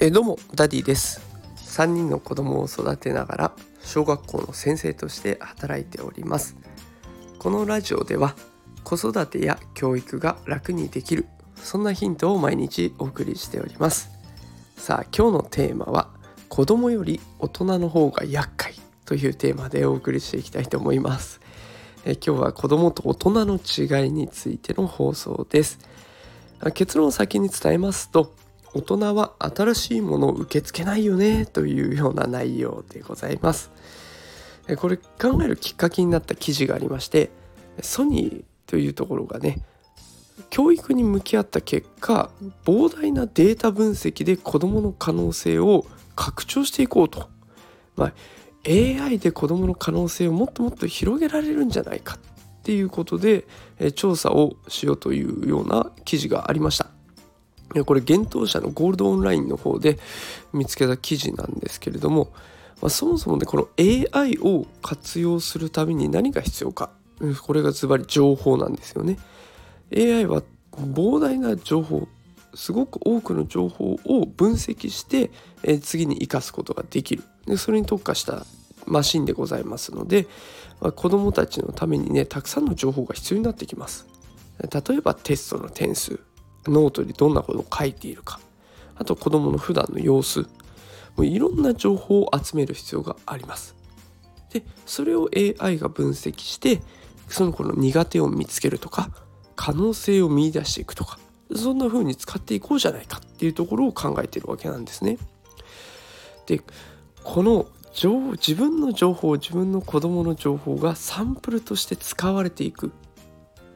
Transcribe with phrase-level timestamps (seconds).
[0.00, 1.20] えどうもダディです。
[1.56, 6.56] 3人の子供を育てながら小学校の先生として働いております。
[7.40, 8.36] このラジオでは
[8.84, 14.10] 子育てや教育が楽にできるそんなヒントを毎日お送りしております。
[14.76, 16.10] さあ今日のテーマは
[16.48, 18.74] 子供より大人の方が厄介
[19.04, 21.40] というテーマでお送りしていきたいと思います。
[22.04, 25.80] え今日は子供と大人の違いについての放送です。
[26.72, 28.37] 結論を先に伝えますと
[28.74, 33.70] 大人は新しいものを受け付けないよねというような内容でございます
[34.76, 37.30] これ考えるきっかけになった記事がありまして
[37.80, 39.60] ソニーというところがね
[40.50, 42.30] 教育に向き合った結果
[42.64, 47.28] 膨大なデータ分析で子どもの可能性を拡張していこうと、
[47.96, 48.12] まあ、
[48.66, 52.18] AI で子どもの可能性をもっともっと広げられるんじゃないかっ
[52.62, 53.46] ていうことで
[53.94, 56.97] 調査をしようというような記事がありました。
[57.84, 59.98] これ幻冬舎のゴールドオンラインの方で
[60.52, 62.32] 見つけた記事なんですけれども、
[62.80, 66.90] まあ、そもそもねこの AI を活用するために何が必要か。
[67.42, 69.18] これがズバリ情報なんですよね。
[69.94, 72.06] AI は膨大な情報
[72.54, 75.30] すごく多くの情報を分析して、
[75.62, 77.24] え次に生かすことができる。
[77.46, 78.46] でそれに特化した
[78.86, 80.26] マシンでございますので、
[80.80, 84.06] まあ、子どもたちのためにねたくさんの情報が必要になってきます。
[84.60, 86.20] 例えばテストの点数。
[86.68, 88.40] ノートにどんなことを書いているか。
[88.96, 90.40] あと子どもの普段の様子。
[90.40, 93.74] もういろんな情報を集める必要があります。
[94.52, 96.80] でそれを AI が分析して
[97.28, 99.10] その子の苦手を見つけるとか
[99.56, 101.18] 可能性を見いだしていくとか
[101.54, 105.18] そんな風に使っていこうじゃないかっていうところを考えてるわけなんですね。
[106.46, 106.62] で
[107.24, 112.92] この情自分の情報自分の子どもの情報がサンプルとして使われていく。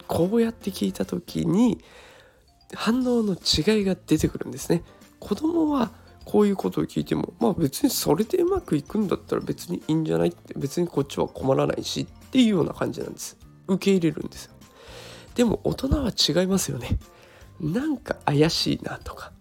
[0.07, 1.83] こうやって聞いた時に
[2.75, 4.83] 反応の違いが出てくるんですね。
[5.19, 5.91] 子供は
[6.25, 13.37] こういうことを聞いてもまあ別にそれでうまくいくんだったら別にいいんじゃないって別にこっちは困らないしっていうような感じなんです。
[13.67, 14.53] 受け入れるんですよ。
[15.35, 16.99] でも大人は違いますよね。
[17.61, 19.33] なんか怪しいなとか、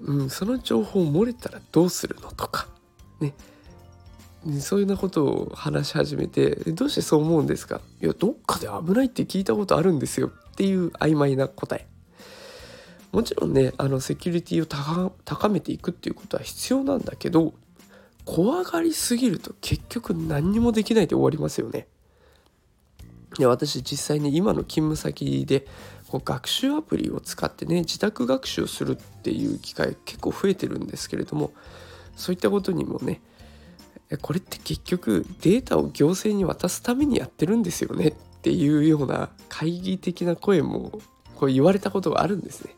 [0.00, 2.68] うん、その情報漏れたらどうするのとか
[3.20, 3.34] ね
[4.60, 7.82] そういうなことを話し始めてどうしてそう思うんですか？
[8.00, 11.86] いやどっかで危ないって聞いたことあるんですよっていう曖昧な答え
[13.12, 17.54] もちろんねあのセキュリティを高めていくっていうことは必要なんだけど
[18.26, 21.88] 怖がりすぎると結局何にもできないで終わりますよね。
[23.38, 25.66] で私実際に今の勤務先で
[26.08, 31.52] こう学習アプリを使ってね自宅学習するっていう機会結構増えてるんですけれども
[32.16, 33.22] そういったことにもね
[34.20, 41.00] これって結局データを行政に渡すためにやってるんですよねっていうような懐疑的な声も
[41.36, 42.74] こう言われたことがあるんですね。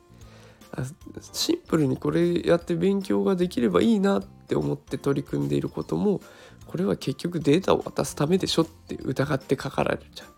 [1.32, 6.22] シンプルにこれやって勉強ができればいいなって思って取り組んでいることも
[6.66, 10.28] これは結局データを渡すためでしょって疑ってかかられちゃう。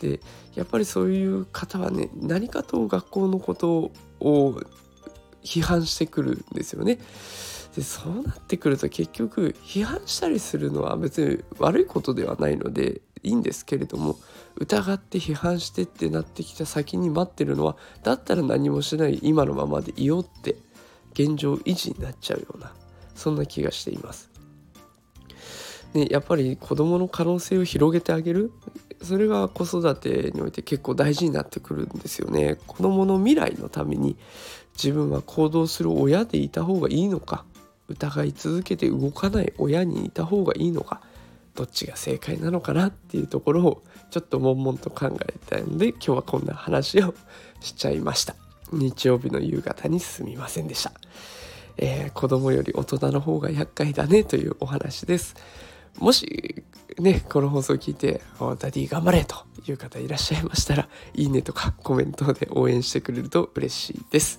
[0.00, 0.20] で
[0.54, 3.90] やっぱりそういう方はね何かと学校のこと
[4.20, 4.60] を
[5.42, 6.98] 批判してくるんですよね。
[7.74, 14.16] でそうなってくると結局批判したりするのは別に悪いことではないのでいいんですけれども
[14.56, 20.56] 疑って批判してってなってきた先に待ってるのはだったら何もしない今のままでいようって
[21.12, 22.72] 現状維持になっちゃうような
[23.14, 24.30] そんな気がしています。
[25.94, 28.52] ね、やっぱり子どもの可能性を広げてあげる
[29.02, 32.58] それが子育てにおいて結構大事になってくるんですよね。
[32.66, 34.16] 子どもの未来のために
[34.74, 37.44] 自分は行動する親でいた方がいいのか
[37.88, 41.00] 疑い続けて動かない親にいた方がいいのか
[41.56, 47.14] どっちが正解なのかなっていうところをちょっと悶々と考えたいので今日はこんな話を
[47.60, 48.36] しちゃいました
[48.72, 50.92] 日曜日の夕方にすみませんでした、
[51.78, 55.34] えー、子供より大人の方が厄介だねというお話です
[55.98, 56.62] もし
[56.98, 58.20] ねこの放送を聞いて
[58.58, 64.38] 「ダディ頑張れ!」という方いらっしゃいましたらいいねとかコメントで応援してくれると嬉しいです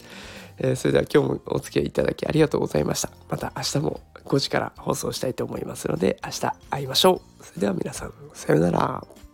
[0.60, 3.12] え、それでは今日もお付き合いいただきありがとうございました。
[3.30, 7.44] また明日も5時から放送したいと思いますので明日会いましょう。
[7.44, 9.27] それでは皆さんさようなら。